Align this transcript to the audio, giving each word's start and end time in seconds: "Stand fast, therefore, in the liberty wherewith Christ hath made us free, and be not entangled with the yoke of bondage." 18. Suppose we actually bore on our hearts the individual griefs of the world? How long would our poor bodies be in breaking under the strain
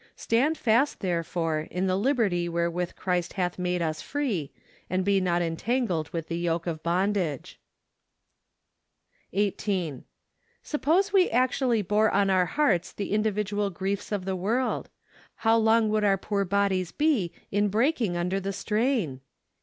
"Stand 0.15 0.57
fast, 0.57 1.01
therefore, 1.01 1.67
in 1.69 1.85
the 1.85 1.95
liberty 1.95 2.49
wherewith 2.49 2.95
Christ 2.95 3.33
hath 3.33 3.59
made 3.59 3.83
us 3.83 4.01
free, 4.01 4.51
and 4.89 5.05
be 5.05 5.21
not 5.21 5.43
entangled 5.43 6.09
with 6.09 6.25
the 6.27 6.39
yoke 6.39 6.65
of 6.65 6.81
bondage." 6.81 7.59
18. 9.33 10.03
Suppose 10.63 11.13
we 11.13 11.29
actually 11.29 11.83
bore 11.83 12.09
on 12.09 12.31
our 12.31 12.47
hearts 12.47 12.91
the 12.91 13.11
individual 13.13 13.69
griefs 13.69 14.11
of 14.11 14.25
the 14.25 14.35
world? 14.35 14.89
How 15.35 15.55
long 15.55 15.87
would 15.89 16.03
our 16.03 16.17
poor 16.17 16.45
bodies 16.45 16.91
be 16.91 17.31
in 17.51 17.69
breaking 17.69 18.17
under 18.17 18.39
the 18.39 18.53
strain 18.53 19.21